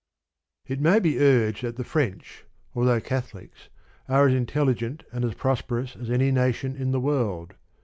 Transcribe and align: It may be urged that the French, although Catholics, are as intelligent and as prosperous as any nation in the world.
It 0.65 0.81
may 0.81 0.99
be 0.99 1.19
urged 1.19 1.61
that 1.61 1.75
the 1.75 1.83
French, 1.83 2.43
although 2.73 2.99
Catholics, 2.99 3.69
are 4.09 4.25
as 4.27 4.33
intelligent 4.33 5.03
and 5.11 5.23
as 5.23 5.35
prosperous 5.35 5.95
as 5.95 6.09
any 6.09 6.31
nation 6.31 6.75
in 6.75 6.89
the 6.89 6.99
world. 6.99 7.53